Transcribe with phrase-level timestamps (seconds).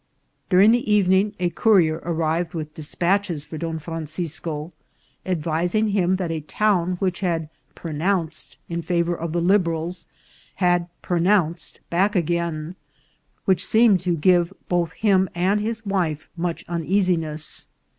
[0.49, 4.71] During the evening a courier arrived with despatches for Don Francisco,
[5.27, 10.07] advising him that a town which had" pronounced" in favour of the Liberals
[10.55, 12.75] had pronounced back again,
[13.45, 17.67] which seemed to give both him and his wife much uneasiness.